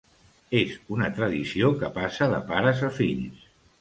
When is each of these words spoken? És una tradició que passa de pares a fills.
És 0.59 0.71
una 0.95 1.09
tradició 1.19 1.69
que 1.83 1.91
passa 1.99 2.29
de 2.33 2.41
pares 2.51 2.83
a 2.89 2.91
fills. 2.97 3.45